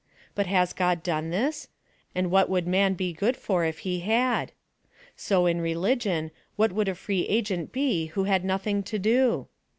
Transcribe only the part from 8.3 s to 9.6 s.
nothing to do